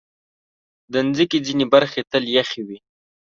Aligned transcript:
د 0.91 0.93
مځکې 1.07 1.37
ځینې 1.45 1.65
برخې 1.73 2.01
تل 2.11 2.23
یخې 2.37 2.61
وي. 2.67 2.77